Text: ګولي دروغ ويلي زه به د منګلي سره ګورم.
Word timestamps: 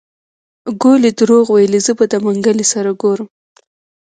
ګولي 0.81 1.11
دروغ 1.19 1.45
ويلي 1.51 1.79
زه 1.85 1.91
به 1.97 2.05
د 2.11 2.13
منګلي 2.25 2.65
سره 2.73 2.91
ګورم. 3.01 3.27